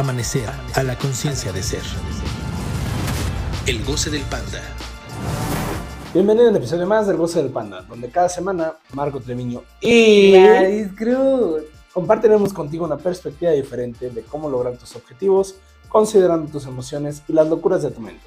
[0.00, 1.82] Amanecer a la conciencia de ser.
[3.66, 4.62] El goce del panda.
[6.14, 10.88] Bienvenido al episodio más del Goce del Panda, donde cada semana Marco Treviño y Gladys
[10.96, 11.64] Cruz.
[11.92, 15.56] compartiremos contigo una perspectiva diferente de cómo lograr tus objetivos,
[15.90, 18.24] considerando tus emociones y las locuras de tu mente.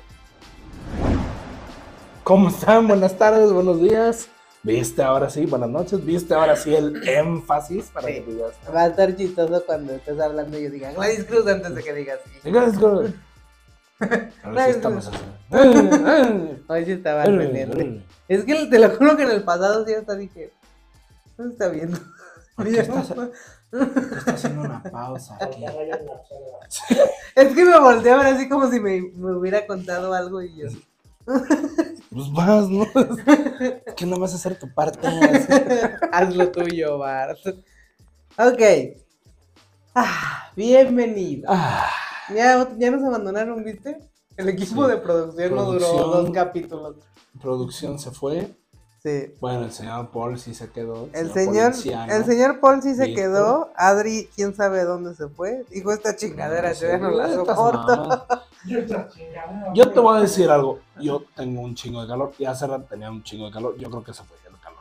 [2.24, 2.88] ¿Cómo están?
[2.88, 4.28] Buenas tardes, buenos días.
[4.64, 5.46] ¿Viste ahora sí?
[5.46, 6.04] Buenas noches.
[6.06, 8.14] ¿Viste ahora sí el énfasis para Sí.
[8.16, 8.52] que digas?
[8.74, 11.94] Va a estar chistoso cuando estés hablando y yo diga Gladys Cruz antes de que
[11.94, 12.50] digas sí.
[12.50, 13.14] Gracias, Gordon.
[14.44, 15.18] Ahora sí estamos así.
[16.68, 18.04] Hoy sí estaba al pendiente.
[18.28, 20.52] Es que te lo juro que en el pasado sí hasta dije,
[21.38, 22.00] no se está viendo.
[22.56, 23.10] ¿Por qué estás,
[23.72, 25.66] estás haciendo una pausa aquí?
[27.36, 30.56] Es que me volteé a ver así como si me, me hubiera contado algo y
[30.56, 30.68] yo.
[31.26, 32.84] Pues vas, ¿no?
[33.86, 35.08] Es que no vas a hacer tu parte.
[36.12, 37.40] Haz lo tuyo, Bart.
[38.38, 38.62] Ok.
[39.96, 41.46] Ah, bienvenido.
[41.50, 41.90] Ah,
[42.34, 43.98] Ya, ya nos abandonaron, ¿viste?
[44.38, 44.92] El equipo Sí.
[44.92, 46.96] de producción, no duró dos capítulos.
[47.42, 48.52] producción se fue.
[49.04, 49.34] Sí.
[49.42, 51.10] Bueno, el señor Paul sí se quedó.
[51.14, 51.74] El señor,
[52.10, 53.70] el señor Paul sí se quedó.
[53.76, 55.66] Adri, quién sabe dónde se fue.
[55.70, 58.26] Dijo esta chingadera, No yo ya no la soporto.
[58.66, 60.80] Yo te voy a decir algo.
[61.00, 62.32] Yo tengo un chingo de calor.
[62.38, 63.76] Y hace rato tenía un chingo de calor.
[63.78, 64.80] Yo creo que se fue el calor.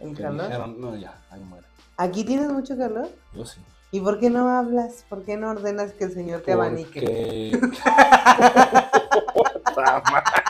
[0.00, 0.46] ¿El Que calor?
[0.46, 1.66] dijeron, no, ya, ahí muere.
[1.96, 3.08] ¿Aquí tienes mucho calor?
[3.32, 3.60] Yo sí.
[3.90, 5.04] ¿Y por qué no hablas?
[5.08, 7.00] ¿Por qué no ordenas que el señor te abanique?
[7.00, 7.60] Porque...
[9.34, 10.43] Puta madre.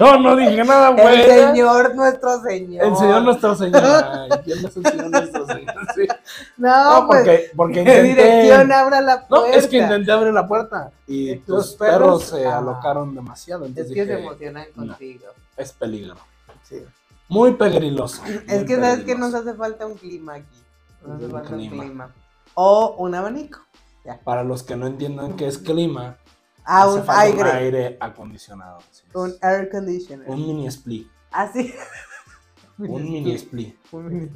[0.00, 1.24] Yo no dije nada, El güey.
[1.26, 2.84] señor, nuestro señor.
[2.86, 3.82] El señor nuestro señor.
[3.84, 5.74] Ay, ¿Quién es el señor nuestro señor?
[5.94, 6.06] Sí.
[6.56, 8.02] No, No, pues, porque, porque ¿qué intenté.
[8.08, 9.56] dirección abra la No, puerta?
[9.56, 12.40] es que intenté abrir la puerta y ¿Y tus tus perros, perros?
[12.40, 12.58] se Ah.
[12.58, 13.66] alocaron demasiado.
[13.66, 14.86] Es que se emocionan no.
[14.86, 15.26] contigo.
[15.56, 16.14] es peligro.
[16.62, 16.82] Sí.
[17.28, 18.22] Muy peligroso.
[18.48, 20.62] Es que sabes que nos hace falta un clima aquí.
[21.06, 21.74] Nos hace Un falta clima.
[21.74, 22.14] un clima.
[22.54, 23.60] O un abanico.
[24.24, 26.16] Para los que no entiendan qué es clima,
[26.64, 27.40] Ah, hace un falta aire.
[27.40, 28.78] un aire acondicionado.
[29.14, 30.28] Un air conditioner.
[30.28, 31.08] Un mini split.
[31.32, 31.74] Así.
[32.78, 33.76] Un mini split.
[33.92, 34.30] Un mini-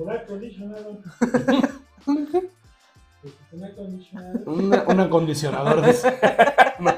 [4.46, 5.84] Un, un acondicionador.
[5.86, 6.18] dice.
[6.80, 6.92] No.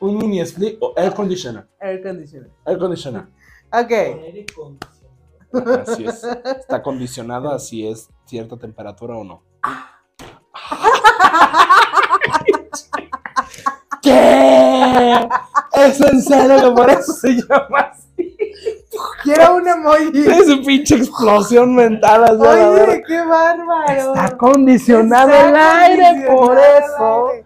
[0.00, 1.66] Un mini split o air conditioner.
[1.80, 2.50] Air conditioner.
[2.64, 3.26] Air conditioner.
[3.72, 3.92] Ok.
[5.86, 6.24] Así es.
[6.24, 9.42] Está acondicionado, así es cierta temperatura o no.
[14.06, 15.28] ¿Qué?
[15.72, 18.36] ¿Es en serio que por eso se llama así?
[19.24, 20.26] Quiero un emoji.
[20.26, 22.24] Es un pinche explosión mental.
[22.24, 22.36] así.
[22.40, 24.14] Oye, qué bárbaro.
[24.14, 27.28] Está acondicionado Está el aire, por eso.
[27.30, 27.44] aire.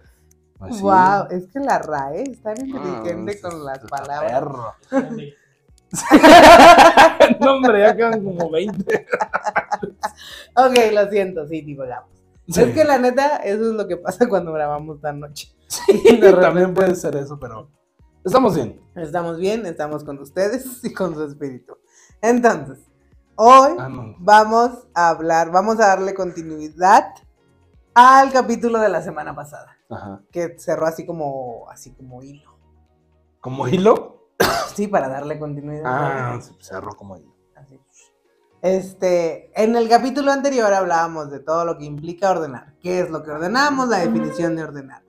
[0.82, 4.30] Wow, es que la RAE es tan inteligente con las palabras.
[4.30, 4.74] perro.
[7.40, 9.06] no, hombre, ya quedan como 20.
[10.56, 12.10] Ok, lo siento, sí, divagamos.
[12.50, 12.62] Sí.
[12.62, 15.54] Es que la neta, eso es lo que pasa cuando grabamos tan noche.
[15.68, 17.70] Sí, también puede ser eso, pero
[18.24, 18.80] estamos bien.
[18.96, 21.76] Estamos bien, estamos con ustedes y con su espíritu.
[22.20, 22.78] Entonces,
[23.36, 24.14] hoy Ah, no.
[24.18, 27.14] vamos a hablar, vamos a darle continuidad
[27.94, 30.22] al capítulo de la semana pasada, Ajá.
[30.30, 32.50] que cerró así como, así como hilo.
[33.40, 34.16] ¿Como hilo?
[34.74, 35.82] Sí, para darle continuidad.
[35.84, 37.29] Ah, se cerró como hilo.
[38.62, 42.74] Este, en el capítulo anterior hablábamos de todo lo que implica ordenar.
[42.80, 43.88] ¿Qué es lo que ordenamos?
[43.88, 45.02] La definición de ordenar.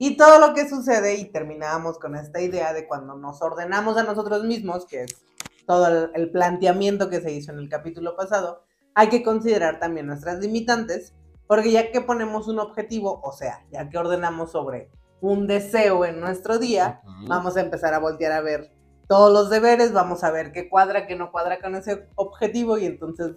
[0.00, 4.02] Y todo lo que sucede y terminábamos con esta idea de cuando nos ordenamos a
[4.02, 5.24] nosotros mismos, que es
[5.66, 8.64] todo el, planteamiento que se hizo en el capítulo pasado,
[8.94, 11.14] hay que considerar también nuestras limitantes,
[11.46, 16.20] porque ya que ponemos un objetivo, o sea, ya que ordenamos sobre un deseo en
[16.20, 17.28] nuestro día, Ujú.
[17.28, 18.72] vamos a empezar a voltear a ver
[19.08, 22.84] todos los deberes, vamos a ver qué cuadra, qué no cuadra con ese objetivo y
[22.84, 23.32] entonces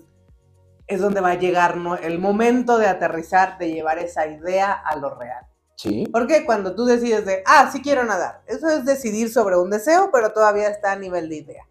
[0.86, 1.96] es donde va a llegar ¿no?
[1.96, 5.46] el momento de aterrizar, de llevar esa idea a lo real.
[5.78, 6.04] Sí.
[6.12, 10.10] Porque cuando tú decides de, ah, sí quiero nadar, eso es decidir sobre un deseo,
[10.12, 11.68] pero todavía está a nivel de idea.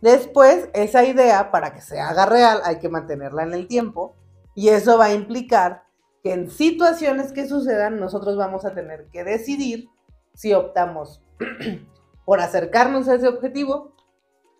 [0.00, 4.14] Después, esa idea, para que se haga real, hay que mantenerla en el tiempo
[4.54, 5.84] y eso va a implicar
[6.22, 9.88] que en situaciones que sucedan, nosotros vamos a tener que decidir
[10.34, 11.22] si optamos
[12.26, 13.94] por acercarnos a ese objetivo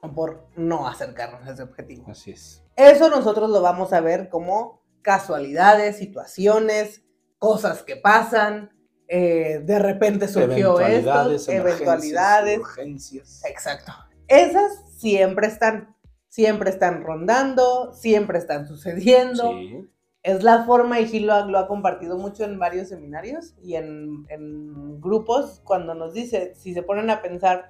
[0.01, 2.07] o por no acercarnos a ese objetivo.
[2.09, 2.65] Así es.
[2.77, 7.03] Eso nosotros lo vamos a ver como casualidades, situaciones,
[7.39, 8.71] cosas que pasan,
[9.09, 12.59] eh, de repente surgió esto, Eventualidades, eventualidades.
[12.61, 13.43] Urgencias.
[13.45, 13.93] Exacto.
[14.29, 15.97] Esas siempre están,
[16.29, 19.51] siempre están rondando, siempre están sucediendo.
[19.51, 19.89] Sí.
[20.26, 23.76] Es la forma, y Gil lo, ha- lo ha compartido mucho en varios seminarios y
[23.76, 27.69] en, en grupos, cuando nos dice, si se ponen a pensar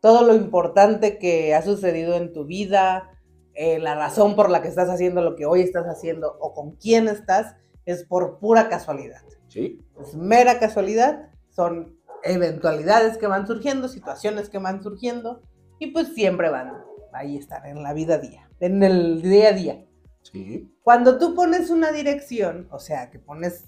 [0.00, 3.10] todo lo importante que ha sucedido en tu vida,
[3.54, 6.72] eh, la razón por la que estás haciendo lo que hoy estás haciendo o con
[6.72, 7.56] quién estás,
[7.86, 9.22] es por pura casualidad.
[9.48, 9.80] Sí.
[9.98, 15.40] Es mera casualidad, son eventualidades que van surgiendo, situaciones que van surgiendo,
[15.78, 16.74] y pues siempre van,
[17.14, 19.85] ahí están, en la vida a día, en el día a día.
[20.32, 20.72] Sí.
[20.82, 23.64] Cuando tú pones una dirección, o sea, que pones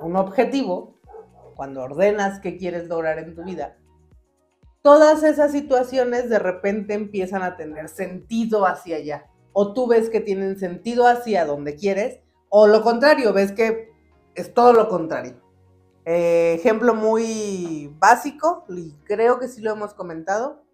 [0.00, 0.98] un objetivo,
[1.54, 3.76] cuando ordenas qué quieres lograr en tu vida,
[4.82, 9.26] todas esas situaciones de repente empiezan a tener sentido hacia allá.
[9.52, 13.90] O tú ves que tienen sentido hacia donde quieres, o lo contrario, ves que
[14.34, 15.40] es todo lo contrario.
[16.04, 20.64] Eh, ejemplo muy básico, y creo que sí lo hemos comentado.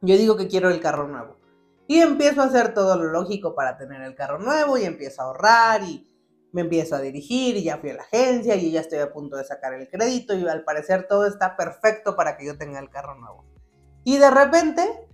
[0.00, 1.39] Yo digo que quiero el carro nuevo.
[1.90, 5.24] Y empiezo a hacer todo lo lógico para tener el carro nuevo y empiezo a
[5.24, 6.08] ahorrar y
[6.52, 9.36] me empiezo a dirigir y ya fui a la agencia y ya estoy a punto
[9.36, 12.90] de sacar el crédito y al parecer todo está perfecto para que yo tenga el
[12.90, 13.44] carro nuevo.
[14.04, 15.08] Y de repente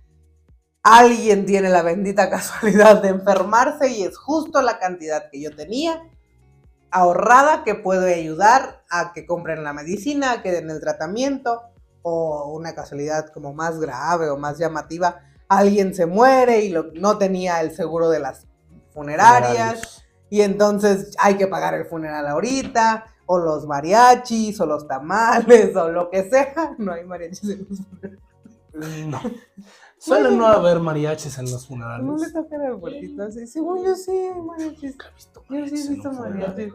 [0.83, 6.03] alguien tiene la bendita casualidad de enfermarse y es justo la cantidad que yo tenía
[6.91, 11.71] ahorrada que puede ayudar a que compren la medicina, a que den el tratamiento
[12.03, 17.61] o una casualidad como más grave o más llamativa, alguien se muere y no tenía
[17.61, 18.47] el seguro de las
[18.91, 25.75] funerarias y entonces hay que pagar el funeral ahorita, o los mariachis, o los tamales,
[25.75, 26.75] o lo que sea.
[26.77, 29.07] No hay mariachis en los funerales.
[29.07, 29.21] No.
[29.99, 32.05] Suele no haber mariachis en los funerales.
[32.05, 33.47] No le tocan al puertito así.
[33.47, 34.97] Según yo sí hay mariachis.
[35.49, 36.73] Yo sí he visto mariachis.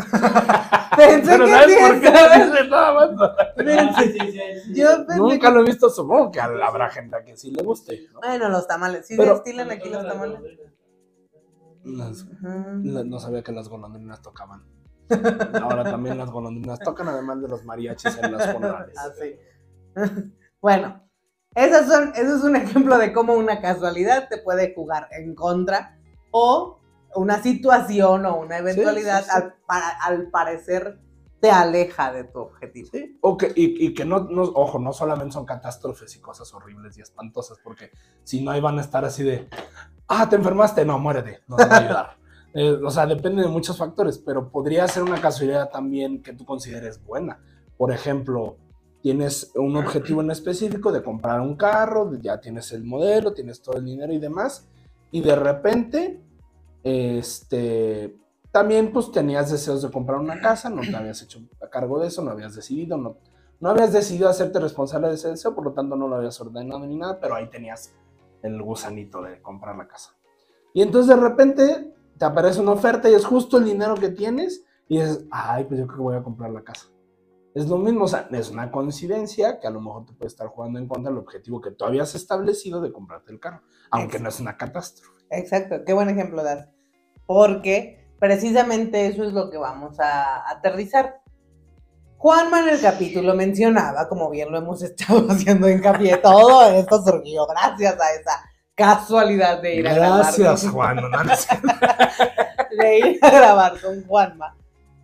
[0.96, 3.30] Pensé Pero que ¿sabes sí por qué no dice nada más?
[3.56, 4.32] Pensé- Sí, sí,
[4.64, 4.74] sí.
[4.74, 7.62] Yo pensé Nunca que- lo he visto, supongo que habrá gente a quien sí le
[7.62, 8.06] guste.
[8.12, 8.20] ¿no?
[8.20, 9.06] Bueno, los tamales.
[9.06, 10.40] ¿Sí Pero- destilan aquí los tamales?
[11.84, 12.26] Las-
[12.82, 14.64] la- no sabía que las golondrinas tocaban.
[15.62, 18.94] Ahora también las golondrinas tocan, además de los mariachis en los funerales.
[18.98, 19.36] Ah, sí.
[20.60, 21.02] bueno,
[21.54, 25.98] esas son, eso es un ejemplo de cómo una casualidad te puede jugar en contra
[26.30, 26.79] o
[27.14, 29.36] una situación o una eventualidad sí, sí.
[29.36, 30.98] Al, para- al parecer
[31.40, 32.88] te aleja de tu objetivo.
[32.92, 36.52] Sí, o que- y, y que no, no, ojo, no solamente son catástrofes y cosas
[36.52, 37.90] horribles y espantosas, porque
[38.24, 39.48] si no, ahí van a estar así de,
[40.08, 42.16] ah, te enfermaste, no, muérete, no te va a ayudar.
[42.52, 46.44] Eh, o sea, depende de muchos factores, pero podría ser una casualidad también que tú
[46.44, 47.38] consideres buena.
[47.78, 48.56] Por ejemplo,
[49.02, 53.76] tienes un objetivo en específico de comprar un carro, ya tienes el modelo, tienes todo
[53.76, 54.66] el dinero y demás,
[55.12, 56.20] y de repente,
[56.82, 58.16] este,
[58.50, 62.08] también pues tenías deseos de comprar una casa, no te habías hecho a cargo de
[62.08, 63.16] eso, no habías decidido, no,
[63.60, 66.86] no habías decidido hacerte responsable de ese deseo, por lo tanto no lo habías ordenado
[66.86, 67.94] ni nada, pero ahí tenías
[68.42, 70.16] el gusanito de comprar la casa.
[70.72, 74.64] Y entonces de repente te aparece una oferta y es justo el dinero que tienes
[74.88, 76.86] y dices, ay, pues yo creo que voy a comprar la casa.
[77.54, 80.46] Es lo mismo, o sea, es una coincidencia que a lo mejor te puede estar
[80.48, 84.28] jugando en contra del objetivo que tú habías establecido de comprarte el carro, aunque no
[84.28, 85.19] es una catástrofe.
[85.30, 86.68] Exacto, qué buen ejemplo das.
[87.26, 91.20] Porque precisamente eso es lo que vamos a aterrizar.
[92.18, 97.46] Juanma en el capítulo mencionaba, como bien lo hemos estado haciendo hincapié, todo esto surgió
[97.46, 98.42] gracias a esa
[98.74, 100.96] casualidad de ir a grabar Gracias, con- Juan.
[100.96, 101.08] no,
[102.78, 104.56] de ir a grabar con Juanma,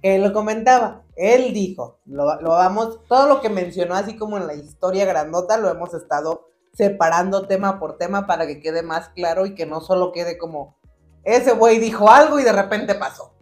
[0.03, 1.03] que lo comentaba.
[1.15, 5.57] Él dijo, lo, lo vamos, todo lo que mencionó, así como en la historia grandota,
[5.57, 9.81] lo hemos estado separando tema por tema para que quede más claro y que no
[9.81, 10.77] solo quede como
[11.25, 13.35] ese güey dijo algo y de repente pasó.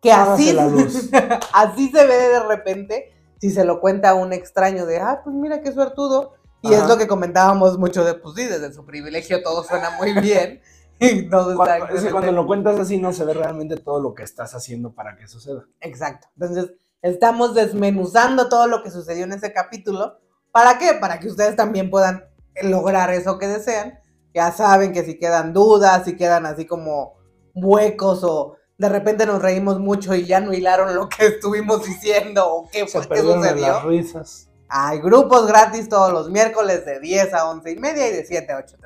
[0.00, 0.56] Que así,
[1.52, 5.36] así se ve de repente si se lo cuenta a un extraño de, ah, pues
[5.36, 6.34] mira qué suertudo.
[6.62, 6.88] Y es Ajá.
[6.88, 10.60] lo que comentábamos mucho de, pues sí, desde su privilegio todo suena muy bien.
[11.00, 14.14] Y no Cuando, es que cuando lo cuentas así no se ve realmente todo lo
[14.14, 15.66] que estás haciendo para que suceda.
[15.80, 16.28] Exacto.
[16.38, 20.20] Entonces, estamos desmenuzando todo lo que sucedió en ese capítulo.
[20.52, 20.94] ¿Para qué?
[20.94, 22.24] Para que ustedes también puedan
[22.62, 23.98] lograr eso que desean.
[24.34, 27.14] Ya saben que si quedan dudas, si quedan así como
[27.54, 32.44] huecos o de repente nos reímos mucho y ya no hilaron lo que estuvimos diciendo
[32.46, 33.56] o qué fue sucedió.
[33.56, 34.48] las risas.
[34.68, 38.52] Hay grupos gratis todos los miércoles de 10 a 11 y media y de 7
[38.52, 38.76] a 8.30.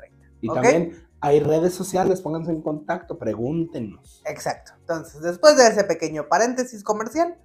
[0.41, 4.21] Y también hay redes sociales, pónganse en contacto, pregúntenos.
[4.25, 4.73] Exacto.
[4.81, 7.37] Entonces, después de ese pequeño paréntesis comercial,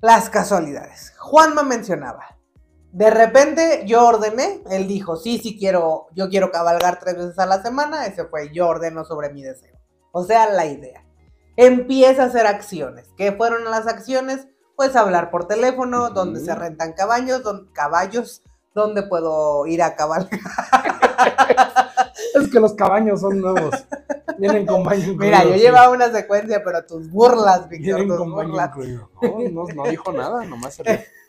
[0.00, 1.12] las casualidades.
[1.18, 2.39] Juanma mencionaba.
[2.92, 7.46] De repente yo ordené, él dijo, sí, sí quiero, yo quiero cabalgar tres veces a
[7.46, 9.76] la semana, ese fue, yo ordeno sobre mi deseo.
[10.12, 11.04] O sea, la idea.
[11.56, 13.06] Empieza a hacer acciones.
[13.16, 14.48] ¿Qué fueron las acciones?
[14.76, 16.14] Pues hablar por teléfono, Ujú.
[16.14, 18.42] donde se rentan caballos, don- caballos,
[18.74, 20.40] donde puedo ir a cabalgar.
[22.34, 23.74] Es que los cabaños son nuevos.
[24.38, 25.24] Vienen con baño incluido.
[25.24, 25.60] Mira, yo sí.
[25.60, 28.68] llevaba una secuencia, pero tus burlas, Víctor, Vienen tus con baño burlas.
[28.68, 29.10] incluido.
[29.22, 30.82] No, no, no dijo nada, nomás se.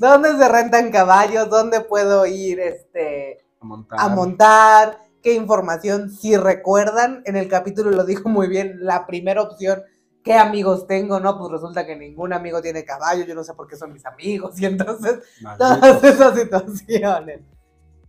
[0.00, 1.50] ¿Dónde se rentan caballos?
[1.50, 4.00] ¿Dónde puedo ir este, a montar.
[4.00, 4.98] a montar?
[5.22, 6.10] ¿Qué información?
[6.10, 9.82] Si recuerdan, en el capítulo lo dijo muy bien, la primera opción
[10.24, 11.20] ¿qué amigos tengo?
[11.20, 14.06] No, pues resulta que ningún amigo tiene caballo, yo no sé por qué son mis
[14.06, 14.58] amigos.
[14.58, 15.18] Y entonces,
[15.58, 17.40] todas esas situaciones.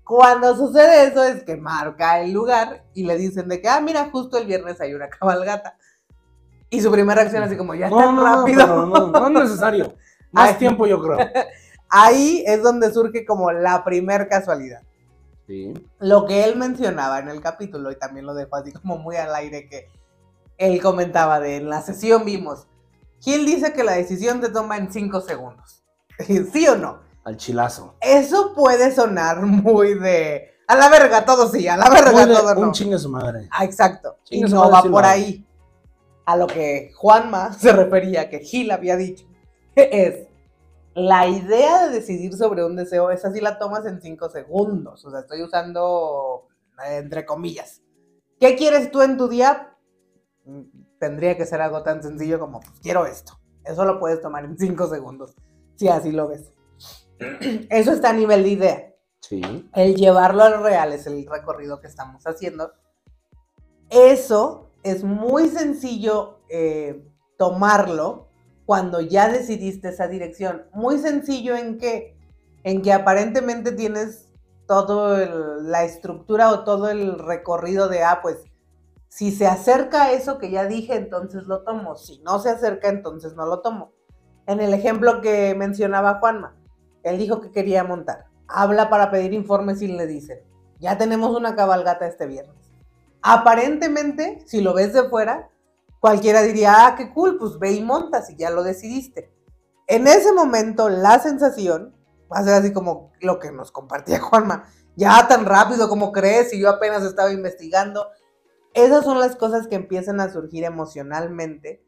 [0.06, 4.10] Cuando sucede eso es que marca el lugar y le dicen de que, ah, mira,
[4.12, 5.76] justo el viernes hay una cabalgata.
[6.70, 8.86] Y su primera reacción así como, ya No, tan no, rápido.
[8.86, 9.94] no, no es necesario.
[10.32, 11.18] Más tiempo, yo creo.
[11.92, 14.82] Ahí es donde surge como la primer casualidad.
[15.46, 15.74] Sí.
[16.00, 19.36] Lo que él mencionaba en el capítulo, y también lo dejó así como muy al
[19.36, 19.90] aire, que
[20.58, 22.68] él comentaba de en la sesión vimos,
[23.20, 25.84] Gil dice que la decisión te toma en 5 segundos.
[26.54, 27.00] ¿Sí o no?
[27.24, 27.96] Al chilazo.
[28.02, 32.56] Eso puede sonar muy de, a la verga, todo sí, a la verga, de todo
[32.56, 32.62] no.
[32.62, 33.50] un chingue su madre.
[33.52, 34.18] Ah, exacto.
[34.26, 35.46] Y Chingue su no va por ahí.
[36.26, 39.26] A lo que Juanma se refería, que Gil había dicho,
[39.76, 40.28] es
[40.94, 45.06] la idea de decidir sobre un deseo, esa sí la tomas en cinco segundos.
[45.06, 46.48] O sea, estoy usando
[46.86, 47.82] eh, entre comillas.
[48.40, 49.78] ¿Qué quieres tú en tu día?
[50.46, 50.62] Mm,
[51.00, 53.34] Tendría que ser algo tan sencillo como, pues quiero esto.
[53.64, 55.34] Eso lo puedes tomar en cinco segundos,
[55.76, 56.52] si así lo ves.
[57.70, 58.88] Eso está a nivel de idea
[59.20, 59.70] Sí.
[59.76, 62.72] el llevarlo al real es el recorrido que estamos haciendo.
[63.90, 67.08] Eso es muy sencillo eh,
[67.38, 68.30] tomarlo
[68.66, 70.64] cuando ya decidiste esa dirección.
[70.74, 72.18] Muy sencillo en que,
[72.64, 74.30] en que aparentemente tienes
[74.68, 75.18] todo
[75.62, 78.38] la estructura o todo el recorrido de, ah, pues
[79.10, 81.98] si se acerca a eso que ya dije, entonces lo tomo.
[81.98, 83.92] Si no se acerca, entonces no lo tomo.
[84.48, 86.56] En el ejemplo que mencionaba Juanma,
[87.04, 88.28] él dijo que quería montar.
[88.48, 90.40] Habla para pedir informes y le dicen,
[90.80, 92.56] ya tenemos una cabalgata este viernes.
[93.22, 95.50] Aparentemente, si lo ves de fuera,
[96.02, 99.32] cualquiera diría, ah, qué cool, pues ve y montas y ya lo decidiste.
[99.88, 101.96] En ese momento, la sensación
[102.32, 104.66] va a ser así como lo que nos compartía Juanma.
[104.98, 108.10] Ya tan rápido como crees y yo apenas estaba investigando.
[108.74, 111.86] Esas son las cosas que empiezan a surgir emocionalmente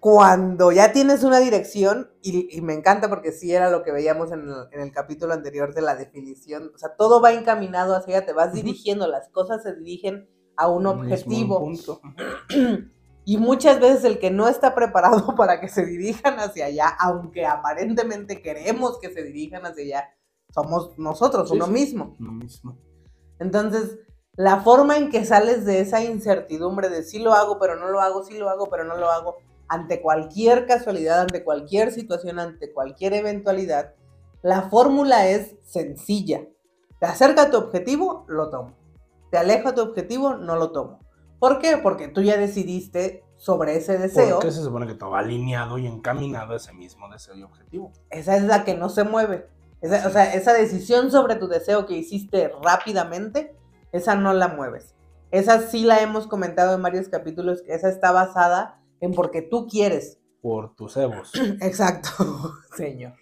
[0.00, 4.30] cuando ya tienes una dirección, y, y me encanta porque sí era lo que veíamos
[4.30, 8.18] en el, en el capítulo anterior de la definición, o sea, todo va encaminado hacia
[8.18, 11.58] allá, te vas dirigiendo, las cosas se dirigen a un objetivo.
[11.58, 12.00] punto.
[13.28, 17.44] Y muchas veces el que no está preparado para que se dirijan hacia allá, aunque
[17.44, 20.14] aparentemente queremos que se dirijan hacia allá,
[20.48, 22.16] somos nosotros, Sí, uno mismo.
[22.18, 22.78] Lo mismo.
[23.38, 23.98] Entonces,
[24.32, 28.00] la forma en que sales de esa incertidumbre de sí lo hago, pero no lo
[28.00, 29.36] hago, sí lo hago, pero no lo hago,
[29.68, 33.92] ante cualquier casualidad, ante cualquier situación, ante cualquier eventualidad,
[34.40, 36.46] la fórmula es sencilla.
[36.98, 38.72] Te acerca a tu objetivo, lo tomo.
[39.30, 41.00] Te aleja a tu objetivo, no lo tomo.
[41.38, 41.76] ¿Por qué?
[41.76, 44.36] Porque tú ya decidiste sobre ese deseo.
[44.36, 47.92] Porque se supone que todo va alineado y encaminado a ese mismo deseo y objetivo.
[48.10, 49.48] Esa es la que no se mueve.
[49.80, 53.54] Esa- o sea, esa decisión sobre tu deseo que hiciste rápidamente,
[53.92, 54.94] esa no la mueves.
[55.30, 60.18] Esa sí la hemos comentado en varios capítulos, esa está basada en porque tú quieres.
[60.42, 61.30] Por tus egos.
[61.60, 62.08] Exacto,
[62.76, 63.14] señor.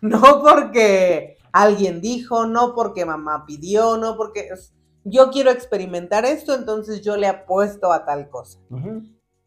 [0.00, 4.72] No porque alguien dijo, no porque mamá pidió, no porque es-
[5.04, 8.58] yo quiero experimentar esto, entonces yo le apuesto a tal cosa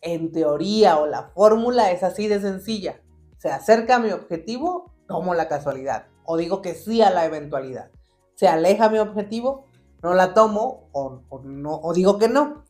[0.01, 3.01] en teoría o la fórmula es así de sencilla.
[3.37, 6.07] Se acerca a mi objetivo, tomo la casualidad.
[6.25, 7.91] O digo que sí a la eventualidad.
[8.35, 9.65] Se aleja mi objetivo,
[10.03, 12.65] no la tomo o, o no, o digo que no.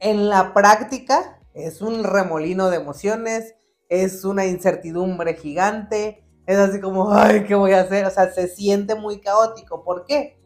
[0.00, 3.54] En la práctica es un remolino de emociones,
[3.88, 8.06] es una incertidumbre gigante, es así como, ay, ¿qué voy a hacer?
[8.06, 9.84] O sea, se siente muy caótico.
[9.84, 10.37] ¿Por qué?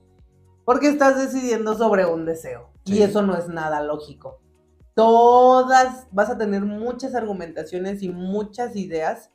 [0.65, 2.71] Porque estás decidiendo sobre un deseo.
[2.85, 4.43] Y eso no es nada lógico
[4.95, 9.31] todas, vas a tener muchas argumentaciones y muchas ideas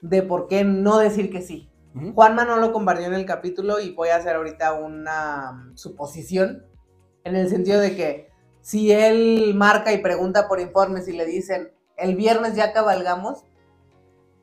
[0.00, 1.70] de por qué no decir que sí.
[1.94, 2.12] Ujú.
[2.12, 6.66] Juanma no lo compartió en el capítulo y voy a hacer ahorita una mm, suposición
[7.24, 8.28] en el sentido de que
[8.60, 13.44] si él marca y pregunta por informes y le dicen el viernes ya cabalgamos,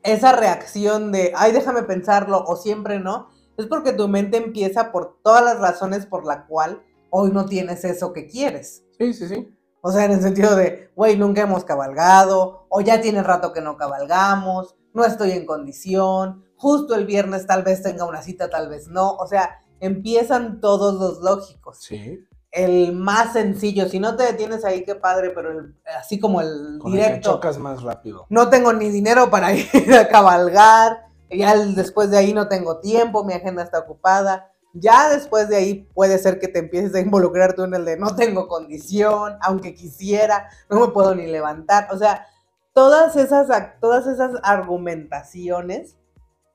[0.02, 5.18] esa reacción de ay déjame pensarlo o siempre no, es porque tu mente empieza por
[5.22, 8.84] todas las razones por la cual hoy no tienes eso que quieres.
[8.98, 9.54] Sí, sí, sí.
[9.80, 13.60] O sea, en el sentido de, güey, nunca hemos cabalgado, o ya tiene rato que
[13.60, 18.68] no cabalgamos, no estoy en condición, justo el viernes tal vez tenga una cita, tal
[18.68, 19.12] vez no.
[19.16, 21.78] O sea, empiezan todos los lógicos.
[21.82, 22.24] Sí.
[22.50, 26.78] El más sencillo, si no te detienes ahí, qué padre, pero el- así como el
[26.80, 28.26] Con el que directo, chocas más rápido.
[28.30, 33.24] no tengo ni dinero para ir a cabalgar, ya después de ahí no tengo tiempo,
[33.24, 34.50] mi agenda está ocupada.
[34.72, 37.96] Ya después de ahí puede ser que te empieces a involucrar tú en el de
[37.96, 41.88] no tengo condición, aunque quisiera, no me puedo ni levantar.
[41.92, 42.26] O sea,
[42.72, 43.48] todas esas,
[43.80, 45.96] todas esas argumentaciones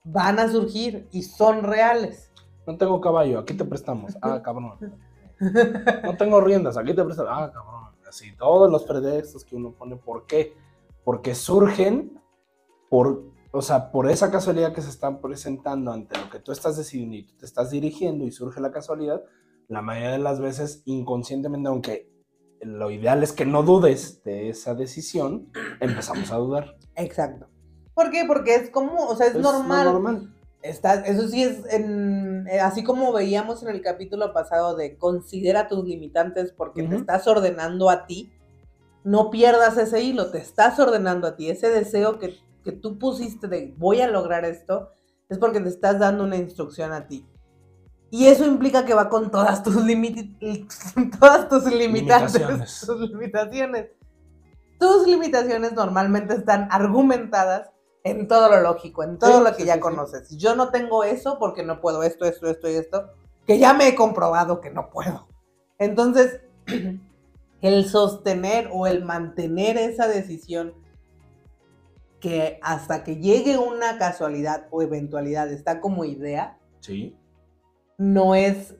[0.03, 2.29] van a surgir y son reales.
[2.67, 4.17] No tengo caballo, aquí te prestamos.
[4.21, 4.73] Ah, cabrón.
[6.03, 7.31] No tengo riendas, aquí te prestamos.
[7.33, 7.89] Ah, cabrón.
[8.07, 9.95] Así, todos los pretextos que uno pone.
[9.95, 10.53] ¿Por qué?
[11.09, 12.21] porque surgen
[12.87, 16.77] por, o sea, por esa casualidad que se están presentando ante lo que tú estás
[16.77, 19.23] decidiendo y tú te estás dirigiendo y surge la casualidad,
[19.67, 22.11] la mayoría de las veces inconscientemente, aunque
[22.61, 26.77] lo ideal es que no dudes de esa decisión, empezamos a dudar.
[26.95, 27.47] Exacto.
[27.93, 28.23] ¿Por qué?
[28.27, 29.85] Porque es como, o sea, es, Es normal.
[29.85, 30.35] normal.
[30.61, 35.69] Está, eso sí es, en, eh, así como veíamos en el capítulo pasado de considera
[35.69, 38.29] tus limitantes porque te estás ordenando a ti,
[39.05, 43.47] no pierdas ese hilo, te estás ordenando a ti, ese deseo que, que tú pusiste
[43.47, 44.91] de voy a lograr esto,
[45.29, 47.25] es porque te estás dando una instrucción a ti.
[48.11, 49.75] Y eso implica que va con todas tus,
[51.19, 52.81] todas tus Limitaciones.
[52.85, 53.89] tus limitaciones.
[54.79, 57.69] Tus limitaciones normalmente están argumentadas
[58.03, 59.79] en todo lo lógico, en todo Sí, lo que sí, ya sí.
[59.79, 60.37] conoces.
[60.37, 63.11] Yo no tengo eso porque no puedo esto, esto, esto y esto,
[63.45, 65.27] que ya me he comprobado que no puedo.
[65.77, 66.39] Entonces,
[67.61, 70.73] el sostener o el mantener esa decisión
[72.19, 77.15] que hasta que llegue una casualidad o eventualidad está como idea, Sí.
[77.97, 78.75] no es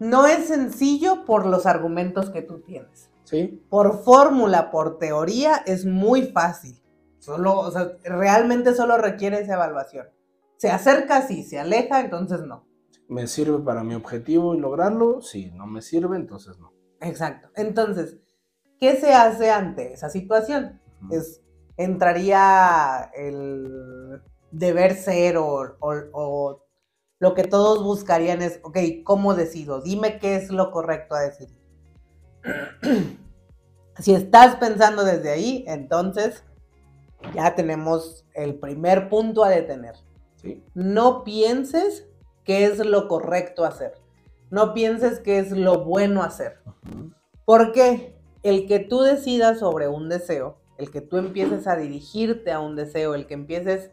[0.00, 3.10] no es sencillo por los argumentos que tú tienes.
[3.24, 3.64] Sí.
[3.68, 6.80] Por fórmula, por teoría, es muy fácil.
[7.18, 10.06] Solo, o sea, realmente solo requiere esa evaluación.
[10.56, 12.64] Se acerca, sí, se aleja, entonces no.
[13.08, 15.20] ¿Me sirve para mi objetivo y lograrlo?
[15.20, 16.72] Sí, no me sirve, entonces no.
[17.00, 17.48] Exacto.
[17.56, 18.18] Entonces,
[18.78, 20.80] ¿qué se hace ante esa situación?
[21.10, 21.42] Es,
[21.78, 24.20] entraría el
[24.50, 26.64] deber ser o, o- o
[27.20, 29.80] lo que todos buscarían es, ok, ¿cómo decido?
[29.80, 31.58] Dime qué es lo correcto a decidir.
[33.98, 36.44] si estás pensando desde ahí, entonces
[37.34, 39.96] ya tenemos el primer punto a detener.
[40.36, 40.62] Sí.
[40.74, 42.06] No pienses
[42.44, 43.94] qué es lo correcto hacer.
[44.50, 46.60] No pienses qué es lo bueno hacer.
[47.44, 52.60] Porque el que tú decidas sobre un deseo, el que tú empieces a dirigirte a
[52.60, 53.90] un deseo, el que empieces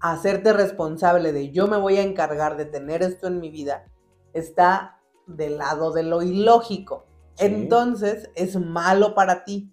[0.00, 3.86] a hacerte responsable de yo me voy a encargar de tener esto en mi vida,
[4.32, 7.06] está del lado de lo ilógico.
[7.36, 7.46] Sí.
[7.46, 9.72] Entonces es malo para ti.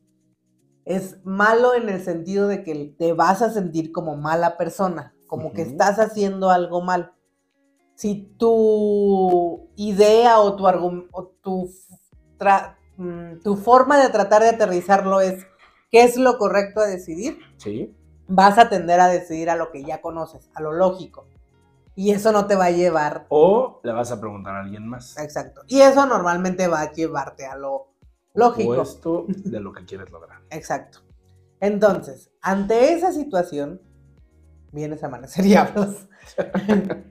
[0.85, 5.51] Es malo en el sentido de que te vas a sentir como mala persona, como
[5.51, 7.13] que estás haciendo algo mal.
[7.95, 10.65] Si tu idea o tu,
[11.11, 11.69] o tu,
[12.97, 15.45] mm, tu forma de tratar de aterrizarlo es
[15.91, 17.95] qué es lo correcto a decidir, Sí.
[18.27, 21.25] vas a tender a decidir a lo que ya conoces, a lo lógico.
[21.95, 25.17] Y eso no te va a llevar O le vas a preguntar a alguien más.
[25.17, 25.63] Exacto.
[25.67, 27.87] Y eso normalmente va a llevarte a lo
[28.33, 28.71] lógico.
[28.71, 30.39] Opuesto de lo que quieres lograr.
[30.49, 30.99] Exacto.
[31.59, 33.81] Entonces, ante esa situación,
[34.71, 36.07] vienes a amanecer y hablas.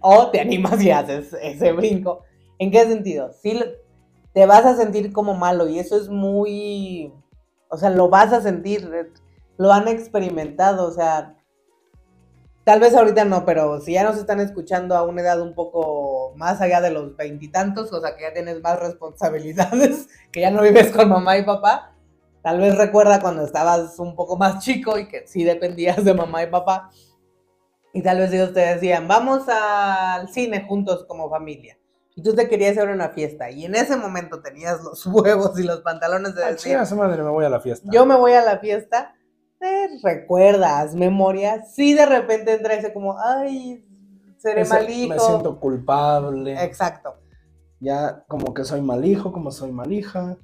[0.00, 2.22] o te animas y haces ese brinco.
[2.58, 3.32] ¿En qué sentido?
[3.42, 3.60] Si
[4.32, 7.12] te vas a sentir como malo y eso es muy...
[7.68, 8.90] O sea, lo vas a sentir,
[9.56, 11.36] lo han experimentado, o sea,
[12.64, 16.32] tal vez ahorita no, pero si ya nos están escuchando a una edad un poco
[16.36, 20.62] más allá de los veintitantos, o sea, que ya tienes más responsabilidades, que ya no
[20.62, 21.94] vives con mamá y papá,
[22.42, 26.42] Tal vez recuerda cuando estabas un poco más chico y que sí dependías de mamá
[26.42, 26.90] y papá.
[27.92, 31.77] Y tal vez ellos te decían, vamos al cine juntos como familia.
[32.18, 33.48] Y tú te querías ir a una fiesta.
[33.48, 36.96] Y en ese momento tenías los huevos y los pantalones de Ah, decir, chinga su
[36.96, 37.88] madre, me voy a la fiesta.
[37.92, 39.14] yo me voy a la fiesta.
[39.60, 41.62] Te recuerdas, memoria.
[41.64, 43.84] Sí, de repente entra ese como, ay,
[44.36, 45.14] seré Ese- mal hijo.
[45.14, 46.60] Me siento culpable.
[46.60, 47.14] Exacto.
[47.78, 50.36] ya como que soy mal hijo, como soy mal hija.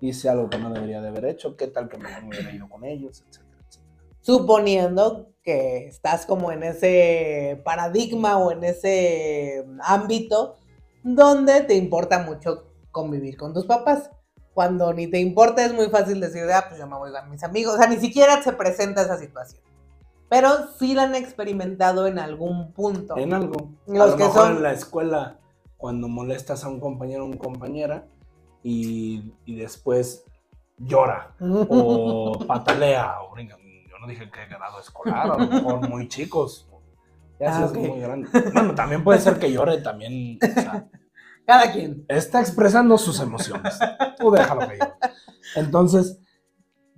[0.00, 1.56] Hice algo que no debería de haber hecho.
[1.58, 3.22] ¿Qué tal que me hubiera ido con ellos?
[3.28, 3.92] Etcétera, etcétera.
[4.20, 10.56] suponiendo que estás como en ese paradigma o en ese ámbito
[11.02, 14.10] donde te importa mucho convivir con tus papás.
[14.54, 17.44] Cuando ni te importa es muy fácil decir, ah, pues yo me voy con mis
[17.44, 17.74] amigos.
[17.74, 19.62] O sea, ni siquiera se presenta esa situación.
[20.28, 23.16] Pero sí la han experimentado en algún punto.
[23.16, 23.70] En algo.
[23.86, 25.38] Los a lo que mejor son- en la escuela,
[25.76, 28.06] cuando molestas a un compañero o una compañera
[28.62, 30.24] y, y después
[30.76, 33.56] llora o patalea o brinca.
[33.88, 36.67] Yo no dije que grado escolar, a lo mejor muy chicos.
[37.40, 37.76] Ya Ah, es ok.
[37.78, 38.28] muy grande.
[38.52, 40.38] Bueno, también puede ser que llore también.
[40.42, 40.86] o sea,
[41.46, 42.04] Cada quien.
[42.08, 43.78] está expresando sus emociones.
[44.18, 44.92] Tú déjalo que llore.
[45.56, 46.18] Entonces,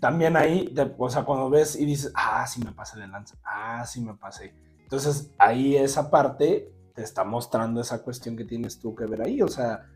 [0.01, 3.37] también ahí, te- o sea, cuando ves y dices, ah, sí me pasé de lanza,
[3.45, 4.55] ah, sí me pasé.
[4.83, 9.41] Entonces, ahí esa parte te está mostrando esa cuestión que tienes tú que ver ahí.
[9.43, 9.87] O sea,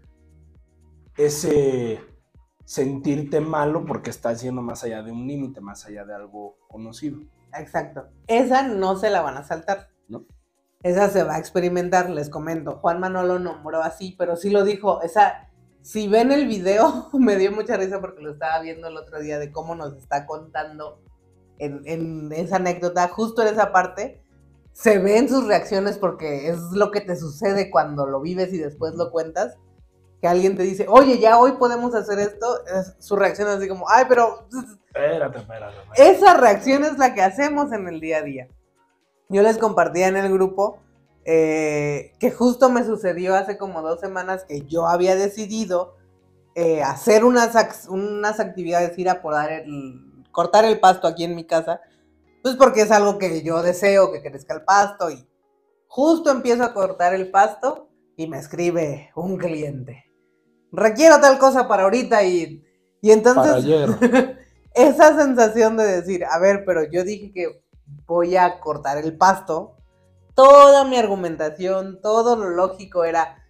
[1.16, 2.00] ese
[2.64, 7.18] sentirte malo porque estás yendo más allá de un límite, más allá de algo conocido.
[7.56, 8.08] Exacto.
[8.26, 9.88] Esa no se la van a saltar.
[10.84, 10.90] No.
[10.90, 12.76] Esa se va a experimentar, les comento.
[12.76, 15.00] Juan Manolo nombró así, pero sí lo dijo.
[15.02, 15.48] Esa,
[15.82, 19.38] si ven el video, me dio mucha risa porque lo estaba viendo el otro día
[19.38, 21.00] de cómo nos está contando
[21.58, 24.22] en, en esa anécdota, justo en esa parte,
[24.72, 28.94] se ven sus reacciones porque es lo que te sucede cuando lo vives y después
[28.94, 29.56] lo cuentas.
[30.20, 32.64] Que alguien te dice, oye, ya hoy podemos hacer esto.
[32.66, 34.48] es- su reacción es así como, ay, pero
[34.88, 35.76] Espérate, espérate.
[35.76, 36.10] espérate.
[36.10, 38.48] esa reacción es la que hacemos en el día a día.
[39.28, 40.78] Yo les compartía en el grupo
[41.24, 45.96] eh, que justo me sucedió hace como dos semanas que yo había decidido
[46.54, 51.44] eh, hacer unas, unas actividades, ir a podar el, cortar el pasto aquí en mi
[51.44, 51.80] casa,
[52.42, 55.26] pues porque es algo que yo deseo, que crezca el pasto y
[55.88, 60.04] justo empiezo a cortar el pasto y me escribe un cliente.
[60.70, 62.62] Requiero tal cosa para ahorita y,
[63.00, 64.38] y entonces Para ayer.
[64.74, 67.63] esa sensación de decir, a ver, pero yo dije que
[68.06, 69.76] voy a cortar el pasto,
[70.34, 73.44] toda mi argumentación, todo lo lógico era,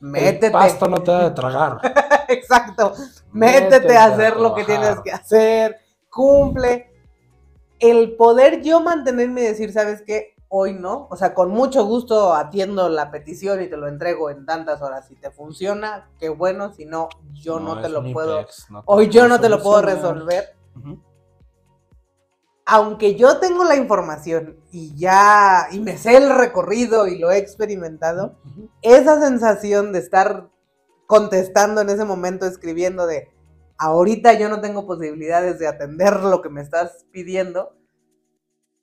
[0.00, 1.80] métete, El pasto no te da de tragar.
[2.28, 2.94] exacto,
[3.32, 6.90] métete a hacer lo que tienes que hacer, cumple.
[7.78, 10.36] El poder yo mantenerme y decir, ¿sabes qué?
[10.54, 14.44] Hoy no, o sea, con mucho gusto atiendo la petición y te lo entrego en
[14.44, 15.08] tantas horas.
[15.08, 18.84] Si te funciona, qué bueno, si no, yo no, te lo puedo, IPEX, no te
[18.86, 20.54] hoy yo no te lo puedo resolver.
[20.76, 21.00] Ujú.
[22.64, 27.38] Aunque yo tengo la información y ya, y me sé el recorrido y lo he
[27.38, 28.38] experimentado,
[28.82, 30.48] esa sensación de estar
[31.06, 33.28] contestando en ese momento, escribiendo de,
[33.78, 37.76] ahorita yo no tengo posibilidades de atender lo que me estás pidiendo,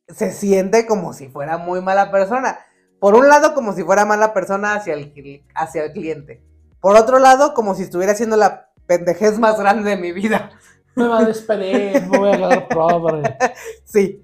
[0.08, 2.60] se siente como si fuera muy mala persona.
[3.00, 6.44] Por un lado, como si fuera mala persona hacia el, hacia el cliente.
[6.82, 10.52] Por otro lado, como si estuviera haciendo la pendejez más grande de mi vida.
[11.00, 13.38] Me va a despedir, me voy a quedar pobre.
[13.86, 14.22] Sí.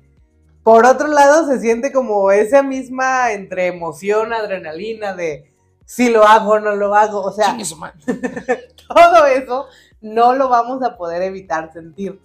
[0.63, 5.51] Por otro lado, se siente como esa misma entre emoción, adrenalina de
[5.85, 7.21] si lo hago o no lo hago.
[7.21, 7.55] O sea,
[8.87, 9.67] todo eso
[10.01, 12.19] no lo vamos a poder evitar sentir.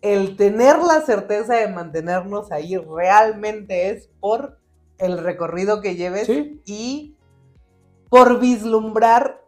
[0.00, 4.58] El tener la certeza de mantenernos ahí realmente es por
[4.98, 6.60] el recorrido que lleves Sí.
[6.64, 7.16] y
[8.08, 9.42] por vislumbrar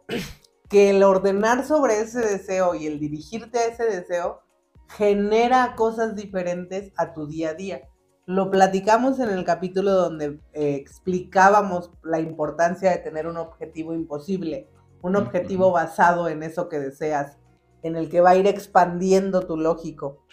[0.69, 4.41] que el ordenar sobre ese deseo y el dirigirte a ese deseo
[4.87, 7.81] genera cosas diferentes a tu día a día.
[8.25, 14.69] Lo platicamos en el capítulo donde eh, explicábamos la importancia de tener un objetivo imposible,
[15.01, 17.37] un objetivo basado en eso que deseas,
[17.83, 20.25] en el que va a ir expandiendo tu lógico.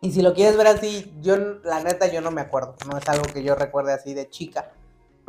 [0.00, 3.08] Y si lo quieres ver así, yo la neta yo no me acuerdo, no es
[3.08, 4.72] algo que yo recuerde así de chica,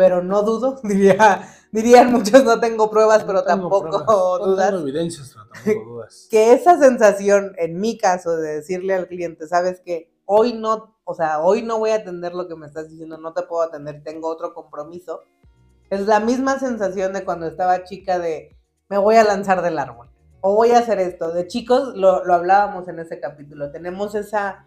[0.01, 4.47] pero no dudo, diría, dirían muchos no tengo pruebas, pero No tengo tampoco pruebas, no
[4.47, 6.27] dudas tengo evidencias, pero tampoco dudas.
[6.31, 11.13] que esa sensación, en mi caso, de decirle al cliente, sabes que hoy no, o
[11.13, 14.01] sea, hoy no voy a atender lo que me estás diciendo, no te puedo atender,
[14.03, 15.21] tengo otro compromiso,
[15.91, 18.57] es la misma sensación de cuando estaba chica de
[18.89, 20.09] me voy a lanzar del árbol
[20.41, 21.31] o voy a hacer esto.
[21.31, 24.65] De chicos lo, lo hablábamos en ese capítulo, tenemos esa,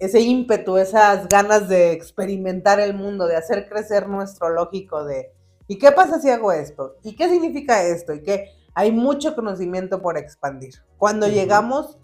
[0.00, 5.32] ese ímpetu, esas ganas de experimentar el mundo, de hacer crecer nuestro lógico de
[5.68, 6.96] ¿y qué pasa si hago esto?
[7.04, 8.12] ¿Y qué significa esto?
[8.14, 8.48] ¿Y qué?
[8.74, 10.74] Hay mucho conocimiento por expandir.
[10.96, 11.98] Cuando llegamos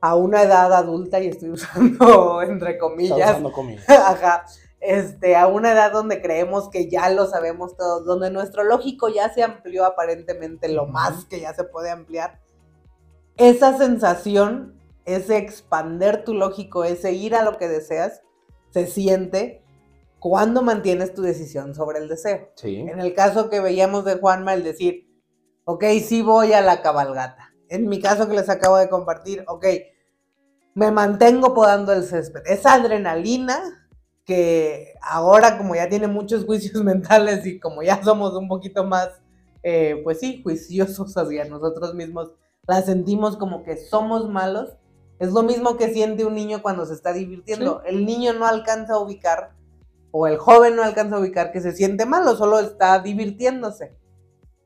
[0.00, 3.82] a una edad adulta, y estoy usando entre Está comillas, usando comida.
[3.88, 4.44] ajá,
[4.80, 9.32] este, a una edad donde creemos que ya lo sabemos todos, donde nuestro lógico ya
[9.32, 12.42] se amplió aparentemente lo más que ya se puede ampliar,
[13.38, 18.22] esa sensación, ese expander tu lógico, ese ir a lo que deseas,
[18.70, 19.62] se siente
[20.18, 22.50] cuando mantienes tu decisión sobre el deseo.
[22.56, 22.76] Sí.
[22.76, 25.06] En el caso que veíamos de Juanma, el decir,
[25.64, 27.54] ok, sí voy a la cabalgata.
[27.68, 29.66] En mi caso que les acabo de compartir, ok,
[30.74, 32.42] me mantengo podando el césped.
[32.46, 33.84] Esa adrenalina
[34.24, 39.10] que ahora como ya tiene muchos juicios mentales y como ya somos un poquito más,
[39.62, 42.32] eh, pues sí, juiciosos hacia nosotros mismos,
[42.66, 44.76] la sentimos como que somos malos.
[45.18, 47.82] Es lo mismo que siente un niño cuando se está divirtiendo.
[47.84, 49.52] El niño no alcanza a ubicar
[50.10, 53.96] o el joven no alcanza a ubicar que se siente malo, solo está divirtiéndose.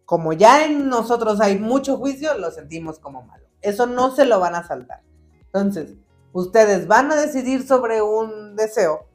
[0.04, 3.46] Como ya en nosotros hay mucho juicio, lo sentimos como malo.
[3.60, 5.02] Eso no se lo van a saltar.
[5.46, 5.94] Entonces,
[6.32, 9.06] ustedes van a decidir sobre un deseo.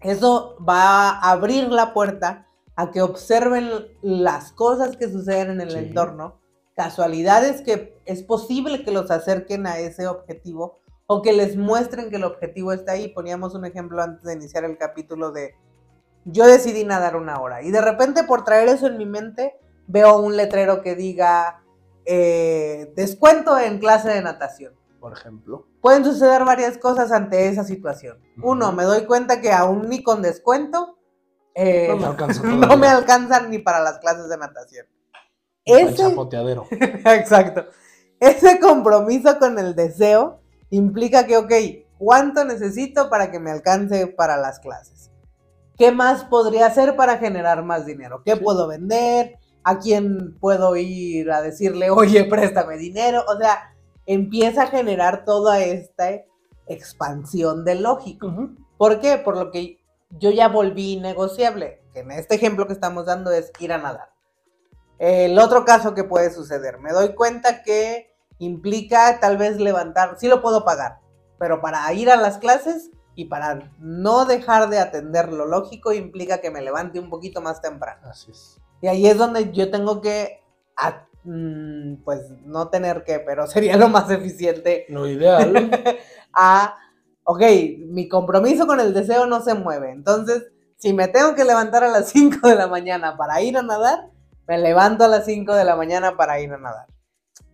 [0.00, 3.70] Eso va a abrir la puerta a que observen
[4.02, 5.78] las cosas que suceden en el Sí.
[5.78, 6.38] entorno,
[6.76, 12.16] casualidades que es posible que los acerquen a ese objetivo o que les muestren que
[12.16, 13.08] el objetivo está ahí.
[13.08, 15.54] Poníamos un ejemplo antes de iniciar el capítulo de
[16.24, 20.18] yo decidí nadar una hora y de repente por traer eso en mi mente veo
[20.18, 21.62] un letrero que diga
[22.04, 24.74] eh, descuento en clase de natación.
[25.00, 25.68] Por ejemplo.
[25.80, 28.18] Pueden suceder varias cosas ante esa situación.
[28.42, 30.98] Uno, me doy cuenta que aún ni con descuento
[31.54, 34.86] eh, No me no me alcanzan ni para las clases de natación.
[35.66, 36.66] Para el Ese, chapoteadero.
[36.70, 37.66] Exacto.
[38.20, 41.52] Ese compromiso con el deseo implica que, ok,
[41.98, 45.10] ¿Cuánto necesito para que me alcance para las clases?
[45.78, 48.22] ¿Qué más podría hacer para generar más dinero?
[48.24, 49.38] ¿Qué puedo vender?
[49.64, 53.24] ¿A quién puedo ir a decirle, oye, préstame dinero?
[53.28, 53.74] O sea,
[54.04, 56.10] empieza a generar toda esta
[56.66, 58.32] expansión de lógico.
[58.76, 59.18] ¿Por qué?
[59.18, 59.78] Por lo que
[60.10, 64.10] yo ya volví negociable, que en este ejemplo que estamos dando es ir a nadar.
[64.98, 70.28] El otro caso que puede suceder, me doy cuenta que implica tal vez levantar, sí
[70.28, 71.00] lo puedo pagar,
[71.38, 76.40] pero para ir a las clases y para no dejar de atender lo lógico implica
[76.40, 78.08] que me levante un poquito más temprano.
[78.08, 78.60] Así es.
[78.82, 80.42] Y ahí es donde yo tengo que,
[81.24, 84.84] mm, pues no tener que, pero sería lo más eficiente.
[84.88, 85.70] Lo ideal.
[86.32, 86.76] a,
[87.24, 87.42] ok,
[87.88, 89.90] mi compromiso con el deseo no se mueve.
[89.90, 90.44] Entonces,
[90.76, 94.10] si me tengo que levantar a las 5 de la mañana para ir a nadar,
[94.46, 96.86] me levanto a las 5 de la mañana para ir a nadar.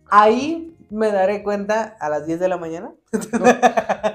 [0.09, 2.93] Ahí me daré cuenta a las 10 de la mañana.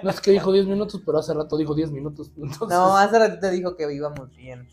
[0.02, 2.30] No, es que dijo 10 minutos, pero hace rato dijo 10 minutos.
[2.36, 4.68] No, hace rato te dijo que íbamos bien.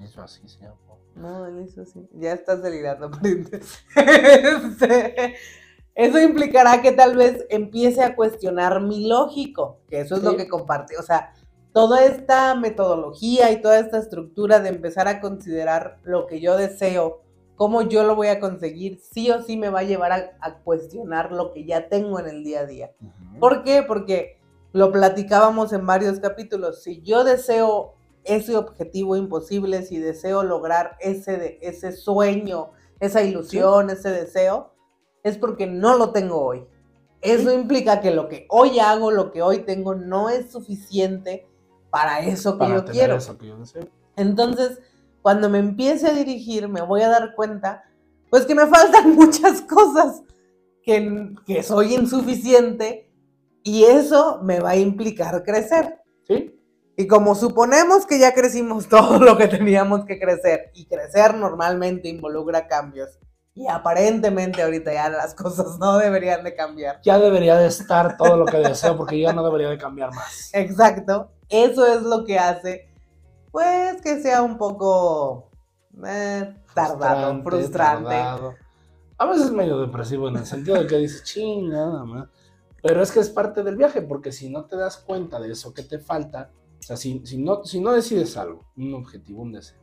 [0.00, 0.76] Eso así se llama.
[1.14, 2.06] No, eso sí.
[2.12, 3.62] Ya estás delirando, este,
[5.94, 10.46] Eso implicará que tal vez empiece a cuestionar mi lógico, que eso es lo que
[10.46, 10.94] compartí.
[10.96, 11.32] O sea,
[11.72, 17.22] toda esta metodología y toda esta estructura de empezar a considerar lo que yo deseo
[17.56, 21.32] cómo yo lo voy a conseguir, sí o sí me va a llevar a, cuestionar
[21.32, 22.92] lo que ya tengo en el día a día.
[23.40, 23.82] ¿Por qué?
[23.82, 24.38] Porque
[24.72, 26.82] lo platicábamos en varios capítulos.
[26.82, 34.10] Si yo deseo ese objetivo imposible, si deseo lograr ese, ese sueño, esa ilusión, ese
[34.10, 34.74] deseo,
[35.22, 36.66] es porque no lo tengo hoy.
[37.22, 41.48] Eso implica que lo que hoy hago, lo que hoy tengo, no es suficiente
[41.90, 43.18] para eso que yo quiero.
[44.16, 44.80] Entonces,
[45.26, 47.82] cuando me empiece a dirigir, me voy a dar cuenta,
[48.30, 50.22] pues que me faltan muchas cosas,
[50.84, 53.10] que, que soy insuficiente
[53.64, 56.00] y eso me va a implicar crecer.
[56.28, 56.56] ¿Sí?
[56.96, 62.08] Y como suponemos que ya crecimos todo lo que teníamos que crecer, y crecer normalmente
[62.08, 63.18] involucra cambios,
[63.52, 67.00] y aparentemente ahorita ya las cosas no deberían de cambiar.
[67.02, 70.50] Ya debería de estar todo lo que deseo porque ya no debería de cambiar más.
[70.52, 71.32] Exacto.
[71.48, 72.95] Eso es lo que hace
[73.56, 75.48] pues que sea un poco
[76.06, 78.14] eh, tardado, frustrante.
[79.16, 82.28] A veces medio depresivo en el sentido de que dices, ching, nada más.
[82.82, 85.72] Pero es que es parte del viaje, porque si no te das cuenta de eso
[85.72, 89.78] que te falta, o sea, si, no, si no decides algo, un objetivo, un deseo,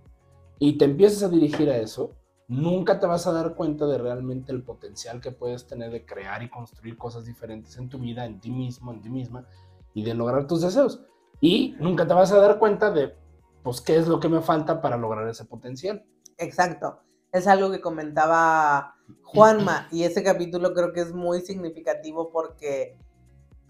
[0.60, 2.12] y te empiezas a dirigir a eso,
[2.48, 6.44] nunca te vas a dar cuenta de realmente el potencial que puedes tener de crear
[6.44, 9.48] y construir cosas diferentes en tu vida, en ti mismo, en ti misma,
[9.96, 11.02] y de lograr tus deseos.
[11.42, 13.23] Y nunca te vas a dar cuenta de
[13.64, 16.06] pues, ¿qué es lo que me falta para lograr ese potencial?
[16.38, 17.00] Exacto.
[17.32, 22.98] Es algo que comentaba Juanma y ese capítulo creo que es muy significativo porque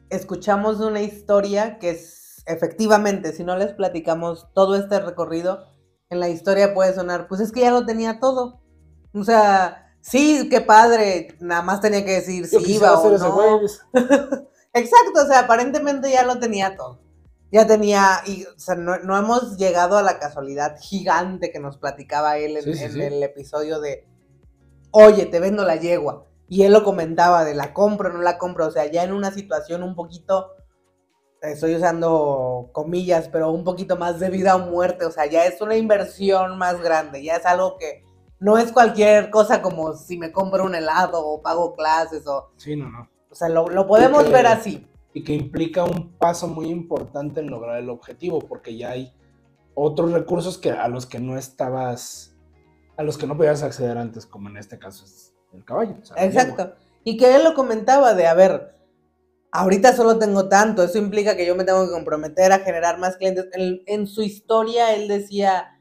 [0.10, 5.66] escuchamos una historia que es efectivamente, si no les platicamos todo este recorrido,
[6.10, 8.62] en la historia puede sonar, pues es que ya lo tenía todo.
[9.14, 13.60] O sea, sí, qué padre, nada más tenía que decir si iba o no.
[14.74, 17.00] Exacto, o sea, aparentemente ya lo tenía todo
[17.54, 22.40] ya tenía, y, o sea, no, hemos llegado a la casualidad gigante que nos platicaba
[22.40, 24.08] él en, el episodio de,
[24.90, 26.26] oye, te vendo la yegua.
[26.50, 29.32] Y él lo comentaba de la compro no la compro, o sea, ya en una
[29.32, 30.50] situación un poquito,
[31.44, 35.62] estoy usando comillas, pero un poquito más de vida o muerte, o sea, ya es
[35.62, 38.04] una inversión más grande, ya es algo que
[38.40, 42.50] no es cualquier cosa como si me compro un helado o pago clases o...
[42.58, 43.08] Sí, no, no.
[43.30, 47.50] O sea, lo, lo podemos ver así y que implica un paso muy importante en
[47.50, 49.14] lograr el objetivo, porque ya hay
[49.76, 52.36] otros recursos que, a los que no estabas,
[52.98, 55.96] a los que no podías acceder antes, como en este caso es el caballo.
[56.18, 56.74] Exacto.
[57.04, 58.76] Y que él lo comentaba de, a ver,
[59.52, 63.18] ahorita solo tengo tanto, eso implica que yo me tengo que comprometer a generar más
[63.18, 63.50] clientes.
[63.54, 65.80] En, su historia él decía,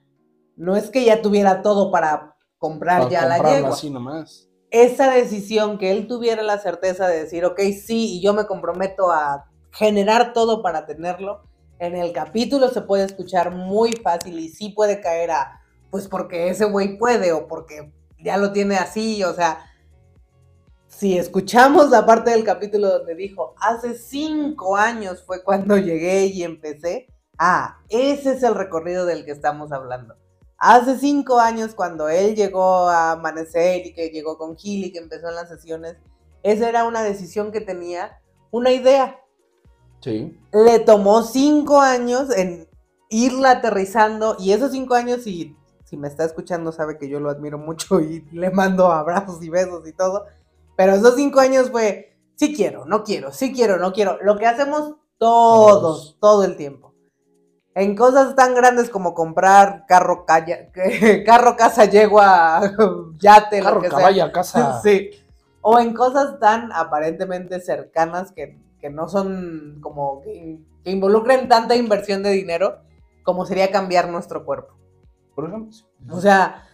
[0.57, 3.71] no es que ya tuviera todo para comprar ya la yegua.
[3.71, 8.33] así nomás esa decisión, que él tuviera la certeza de decir, ok, sí, y yo
[8.33, 11.43] me comprometo a generar todo para tenerlo,
[11.79, 16.49] en el capítulo se puede escuchar muy fácil y sí puede caer a, pues porque
[16.49, 19.67] ese güey puede o porque ya lo tiene así, o sea,
[20.89, 26.45] si escuchamos la parte del capítulo donde dijo, hace cinco años fue cuando llegué y
[26.45, 30.17] empecé, ah, ese es el recorrido del que estamos hablando.
[30.65, 35.01] Hace cinco años, cuando él llegó a Amanecer y que llegó con Gil y que
[35.01, 35.97] empezó en las sesiones,
[36.45, 38.21] esa era una decisión que tenía,
[38.53, 39.19] una idea.
[39.99, 40.39] Sí.
[40.53, 42.69] Le tomó cinco años en
[43.11, 45.57] irla aterrizando y esos cinco años, si
[45.97, 49.89] me está escuchando, sabe que yo lo admiro mucho y le mando abrazos y besos
[49.89, 50.27] y todo.
[50.77, 54.17] Pero esos cinco años fue, sí quiero, no quiero, sí quiero, no quiero.
[54.23, 56.92] Lo que hacemos Todos, todo el tiempo.
[57.75, 60.69] En cosas tan grandes como comprar carro, calla-
[61.27, 62.61] carro casa, yegua,
[63.19, 64.33] yate, lo Carro, que sea.
[64.33, 64.81] casa.
[64.83, 65.11] Sí.
[65.63, 71.77] O en cosas tan aparentemente cercanas que, que no son como que, que involucren tanta
[71.77, 72.81] inversión de dinero
[73.23, 74.75] como sería cambiar nuestro cuerpo.
[75.35, 75.75] Por ejemplo.
[76.11, 76.67] O sea,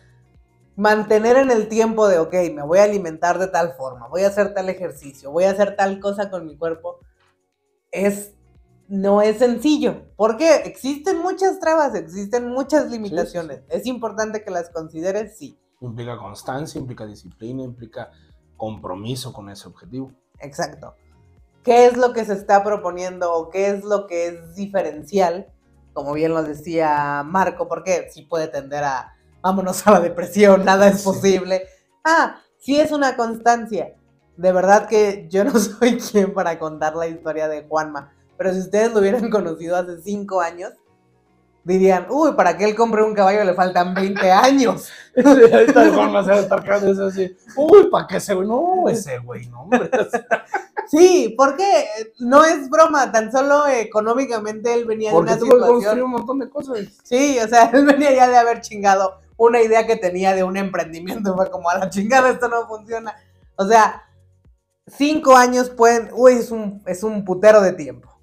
[0.74, 4.28] mantener en el tiempo de, ok, me voy a alimentar de tal forma, voy a
[4.28, 7.00] hacer tal ejercicio, voy a hacer tal cosa con mi cuerpo,
[7.90, 8.32] es,
[8.88, 10.02] no es sencillo.
[10.16, 13.60] Porque existen muchas trabas, existen muchas limitaciones.
[13.68, 15.58] Es importante que las consideres, sí.
[15.80, 18.10] Implica constancia, implica disciplina, implica
[18.56, 20.12] compromiso con ese objetivo.
[20.40, 20.94] Exacto.
[21.62, 25.48] ¿Qué es lo que se está proponiendo o qué es lo que es diferencial?
[25.92, 30.88] Como bien lo decía Marco, porque sí puede tender a, vámonos a la depresión, nada
[30.88, 31.04] es Sí.
[31.04, 31.64] posible.
[32.04, 33.94] Ah, sí es una constancia.
[34.36, 38.60] De verdad que yo no soy quien para contar la historia de Juanma, pero si
[38.60, 40.72] ustedes lo hubieran conocido hace cinco años,
[41.64, 44.88] dirían, uy, para que él compre un caballo le faltan 20 años.
[45.14, 47.36] El Juan Maceo estar eso así.
[47.56, 48.48] Uy, ¿para qué ese güey?
[48.48, 49.90] No, ese güey, no, hombre.
[50.90, 51.86] Sí, porque
[52.18, 56.00] no es broma, tan solo económicamente él venía de una que situación.
[56.00, 56.78] un montón de cosas.
[57.02, 60.56] Sí, o sea, él venía ya de haber chingado una idea que tenía de un
[60.56, 61.36] emprendimiento.
[61.36, 63.14] Fue como a la chingada, esto no funciona.
[63.56, 64.02] O sea,
[64.86, 66.08] cinco años pueden.
[66.14, 68.17] Uy, es un, es un putero de tiempo.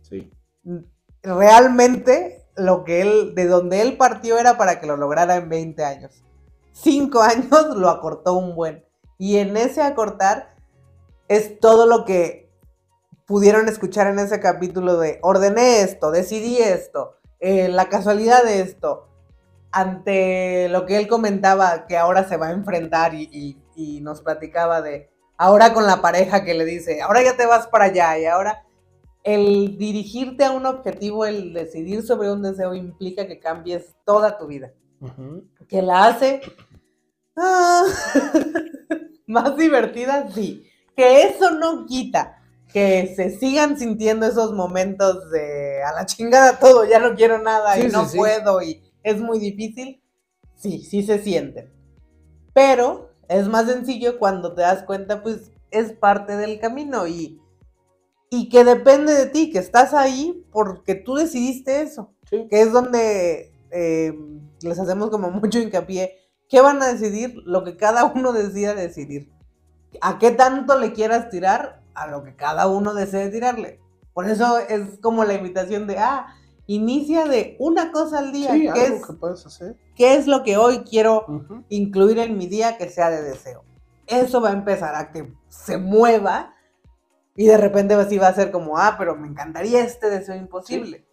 [1.24, 5.84] Realmente, lo que él, de donde él partió era para que lo lograra en 20
[5.84, 6.24] años.
[6.72, 8.86] Cinco años lo acortó un buen.
[9.18, 10.56] Y en ese acortar
[11.28, 12.50] es todo lo que
[13.26, 19.08] pudieron escuchar en ese capítulo de ordené esto, decidí esto, eh, la casualidad de esto,
[19.72, 24.82] ante lo que él comentaba que ahora se va a enfrentar y- y nos platicaba
[24.84, 28.26] de ahora con la pareja que le dice, ahora ya te vas para allá y
[28.26, 28.64] ahora
[29.26, 34.48] el dirigirte a un objetivo, el decidir sobre un deseo implica que cambies toda tu
[34.48, 34.72] vida,
[35.68, 36.42] que la hace
[37.36, 37.84] ah,
[39.28, 45.94] más divertida, sí, que eso no quita que se sigan sintiendo esos momentos de a
[45.94, 48.18] la chingada todo, ya no quiero nada y no sí, sí.
[48.18, 50.02] puedo y es muy difícil.
[50.56, 51.72] Sí, sí se sienten.
[52.54, 57.40] Pero es más sencillo cuando te das cuenta, pues es parte del camino y,
[58.36, 62.48] y que depende de ti, que estás ahí porque tú decidiste eso, Sí.
[62.50, 64.14] que es donde eh,
[64.62, 66.12] les hacemos como mucho hincapié.
[66.50, 67.36] ¿Qué van a decidir?
[67.46, 69.32] Lo que cada uno decida decidir.
[70.02, 71.82] ¿A qué tanto le quieras tirar?
[71.94, 73.80] A lo que cada uno desee tirarle.
[74.14, 76.28] Por eso es como la invitación de, ah,
[76.68, 78.52] inicia de una cosa al día.
[78.52, 79.78] Sí, ¿Qué, algo es, que puedes hacer.
[79.96, 81.26] ¿Qué es lo que hoy quiero
[81.70, 83.64] incluir en mi día que sea de deseo?
[84.08, 86.55] Eso va a empezar a que se mueva
[87.36, 91.06] y de repente así va a ser como, ah, pero me encantaría este deseo imposible.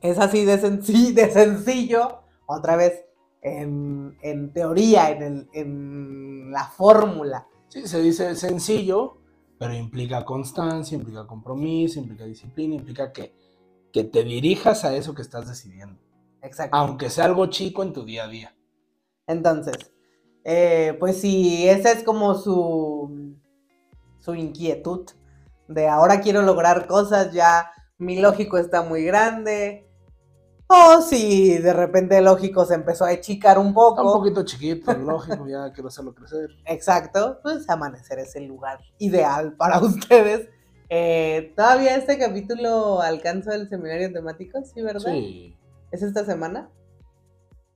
[0.00, 0.56] Es así de,
[1.14, 3.04] de sencillo, otra vez,
[3.42, 7.46] en, en teoría, en, el- en la fórmula.
[7.68, 9.18] Sí, se dice sencillo,
[9.58, 13.34] pero implica constancia, implica compromiso, implica disciplina, implica que,
[13.92, 16.00] que te dirijas a eso que estás decidiendo.
[16.42, 16.76] Exacto.
[16.76, 18.56] Aunque sea algo chico en tu día a día.
[19.26, 19.76] Entonces,
[20.44, 23.36] eh, pues si esa es como su,
[24.20, 25.10] su inquietud
[25.68, 29.86] de ahora quiero lograr cosas, ya mi lógico está muy grande.
[30.66, 34.12] O si de repente el lógico se empezó a achicar un Está un poco.
[34.20, 36.48] poquito chiquito, lógico, ya quiero hacerlo crecer.
[36.64, 40.48] Exacto, pues amanecer es el lugar ideal para ustedes.
[40.88, 45.12] Eh, Todavía este capítulo alcanza el seminario temático, ¿sí, verdad?
[45.12, 45.56] Sí.
[45.92, 46.70] ¿Es esta semana?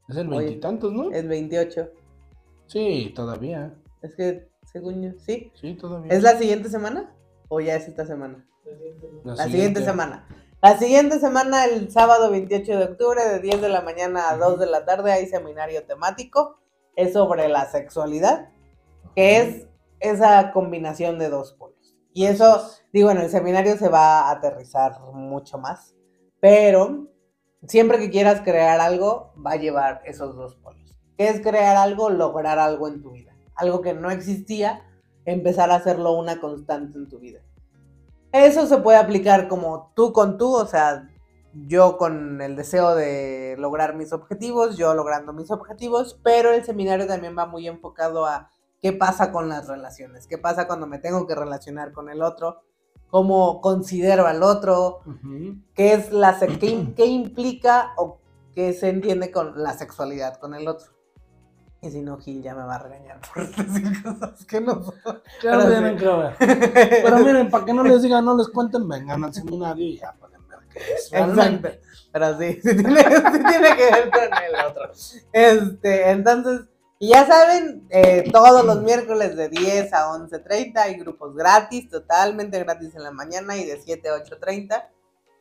[0.09, 1.11] Es el veintitantos, ¿no?
[1.11, 1.91] El 28.
[2.67, 3.75] Sí, todavía.
[4.03, 5.53] Es que, según yo, sí.
[5.55, 6.13] Sí, todavía.
[6.13, 7.15] ¿Es la siguiente semana?
[7.49, 8.45] ¿O ya es esta semana?
[9.23, 10.27] La La siguiente semana.
[10.61, 14.59] La siguiente semana, el sábado 28 de octubre, de 10 de la mañana a 2
[14.59, 16.59] de la tarde, hay seminario temático.
[16.97, 18.49] Es sobre la sexualidad,
[19.15, 19.69] que es
[20.01, 21.95] esa combinación de dos polos.
[22.13, 25.95] Y eso, digo, en el seminario se va a aterrizar mucho más.
[26.41, 27.07] Pero
[27.69, 30.97] siempre que quieras crear algo, va a llevar esos dos polos.
[31.17, 32.11] ¿Qué es crear algo?
[32.11, 33.34] Lograr algo en tu vida.
[33.57, 34.83] Algo que no existía,
[35.25, 37.41] empezar a hacerlo una constante en tu vida.
[38.33, 41.09] Eso se puede aplicar como tú con tú, o sea,
[41.55, 47.07] yo con el deseo de lograr mis objetivos, yo logrando mis objetivos, pero el seminario
[47.07, 48.51] también va muy enfocado a
[48.81, 52.63] qué pasa con las relaciones, qué pasa cuando me tengo que relacionar con el otro,
[53.09, 55.59] cómo considero al otro, Ujú.
[55.75, 58.19] qué es la qué, qué implica o
[58.53, 60.94] qué se entiende con la sexualidad con el otro.
[61.85, 65.23] Y si no, Gil ya me va a regañar por decir cosas que no son.
[65.43, 66.35] Ya lo tienen que ver.
[66.39, 70.15] Pero miren, para que no les digan, no les cuenten, vengan al seminario y ya.
[70.19, 70.33] pues.
[70.73, 71.11] que es.
[71.11, 71.69] realmente.
[71.69, 71.89] Exacto.
[72.13, 74.93] Pero sí, sí tiene, sí tiene que ver con el otro.
[75.33, 76.69] Este, entonces,
[76.99, 82.59] y ya saben, eh, todos los miércoles de 10 a 11.30 hay grupos gratis, totalmente
[82.61, 84.87] gratis en la mañana y de 7 a 8.30.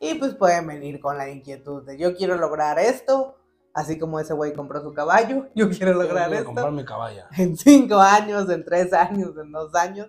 [0.00, 3.36] Y pues pueden venir con la inquietud de yo quiero lograr esto,
[3.74, 6.84] así como ese güey compró su caballo, yo quiero Yo lograr a esto comprar mi
[6.84, 7.28] caballa.
[7.36, 10.08] en cinco años, en tres años, en dos años,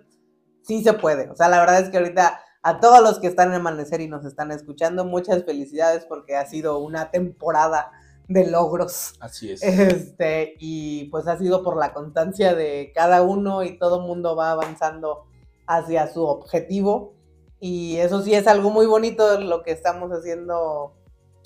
[0.62, 1.28] sí se puede.
[1.30, 4.08] O sea, la verdad es que ahorita a todos los que están en Amanecer y
[4.08, 7.92] nos están escuchando, muchas felicidades porque ha sido una temporada
[8.28, 9.14] de logros.
[9.20, 9.62] Así es.
[9.62, 14.50] Este, y pues ha sido por la constancia de cada uno y todo mundo va
[14.50, 15.26] avanzando
[15.66, 17.14] hacia su objetivo.
[17.60, 20.94] Y eso sí es algo muy bonito lo que estamos haciendo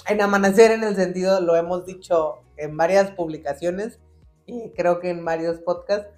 [0.09, 4.01] en Amanecer en el sentido, lo hemos dicho en varias publicaciones
[4.47, 6.09] y creo que en varios podcasts,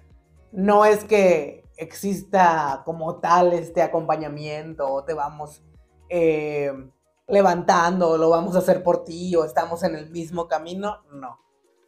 [0.51, 5.63] no es que exista como tal este acompañamiento o te vamos
[6.09, 6.71] eh,
[7.27, 11.39] levantando lo vamos a hacer por ti o estamos en el mismo camino, no.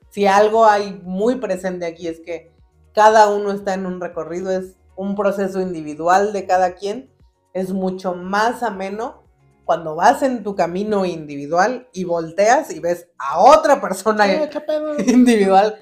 [0.09, 2.53] Si algo hay muy presente aquí es que
[2.93, 7.11] cada uno está en un recorrido, es un proceso individual de cada quien,
[7.53, 9.24] es mucho más ameno
[9.65, 14.97] cuando vas en tu camino individual y volteas y ves a otra persona ¿qué pedo?
[14.99, 15.75] individual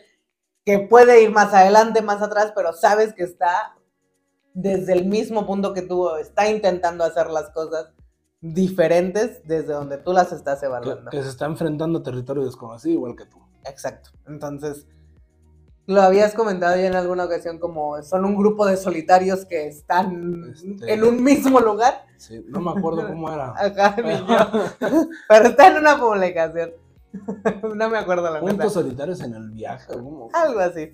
[0.66, 3.76] que puede ir más adelante, más atrás, pero sabes que está
[4.54, 7.92] desde el mismo punto que tú, está intentando hacer las cosas
[8.40, 11.12] diferentes desde donde tú las estás Que, evaluando.
[11.12, 13.40] que se está enfrentando a territorio desconocido igual que tú.
[13.66, 14.12] Exacto.
[14.28, 14.88] Entonces,
[15.86, 20.54] lo habías comentado ya en alguna ocasión como son un grupo de solitarios que están
[20.54, 22.06] Este- en un mismo lugar.
[22.18, 23.54] Sí, no me acuerdo cómo era.
[23.58, 24.98] Acá, ni yo.
[25.28, 26.72] Pero está en una publicación.
[27.76, 28.40] no me acuerdo la.
[28.40, 29.94] Puntos solitarios en el viaje.
[29.94, 30.30] ¿cómo?
[30.34, 30.94] Algo así.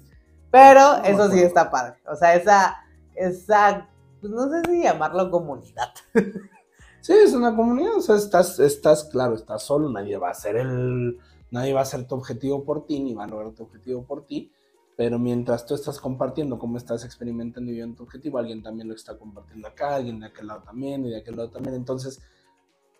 [0.51, 1.99] Pero No eso sí está padre.
[2.11, 2.77] O sea, esa,
[3.15, 3.87] esa,
[4.19, 5.89] pues no sé si llamarlo comunidad.
[7.01, 10.57] Sí, es una comunidad, o sea, estás, estás, claro, estás solo, nadie va a ser
[10.57, 11.17] el,
[11.49, 14.25] nadie va a ser tu objetivo por ti, ni va a lograr tu objetivo por
[14.25, 14.51] ti,
[14.99, 18.93] pero mientras tú estás compartiendo cómo estás experimentando y viviendo tu objetivo, alguien también lo
[18.93, 22.21] está compartiendo acá, alguien de aquel lado también, y de aquel lado también, entonces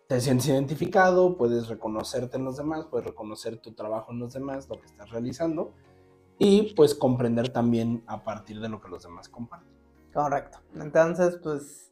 [0.07, 4.69] te sientes identificado, puedes reconocerte en los demás, puedes reconocer tu trabajo en los demás,
[4.69, 5.73] lo que estás realizando,
[6.37, 9.75] y pues comprender también a partir de lo que los demás comparten.
[10.13, 10.59] Correcto.
[10.75, 11.91] Entonces, pues,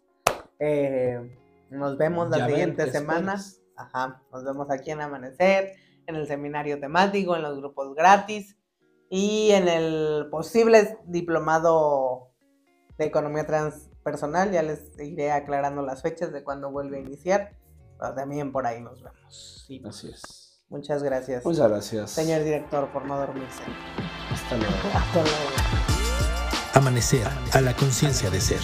[0.59, 1.37] eh,
[1.69, 3.33] nos vemos la Ya siguiente ¿qué semana.
[3.33, 3.61] esperas?
[3.75, 4.23] Ajá.
[4.31, 5.73] Nos vemos aquí en Amanecer,
[6.05, 8.56] en el seminario temático, en los grupos gratis
[9.09, 12.31] y en el posible diplomado
[12.97, 14.51] de economía transpersonal.
[14.51, 17.57] Ya les iré aclarando las fechas de cuándo vuelve a iniciar.
[17.99, 19.65] Pero también por ahí nos vemos.
[19.67, 19.81] Sí.
[19.87, 20.61] Así es.
[20.69, 21.45] Muchas gracias.
[21.45, 22.11] Muchas gracias.
[22.11, 23.63] Señor director, por no dormirse.
[24.31, 24.73] Hasta luego.
[24.93, 25.37] Hasta luego.
[26.73, 28.59] Amanecer a la conciencia de ser.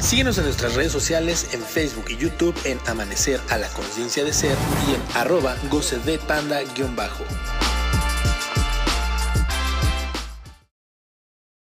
[0.00, 4.32] Síguenos en nuestras redes sociales en Facebook y YouTube en Amanecer a la conciencia de
[4.32, 4.56] ser
[4.88, 7.24] y en arroba goce de panda-bajo.